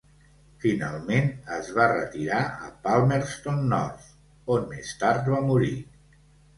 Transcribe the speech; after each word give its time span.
Finalment 0.61 1.29
es 1.57 1.69
va 1.75 1.85
retirar 1.91 2.41
a 2.47 2.71
Palmerston 2.89 3.63
North, 3.77 4.11
on 4.59 4.69
més 4.77 4.99
tard 5.07 5.33
va 5.39 5.49
morir. 5.55 5.75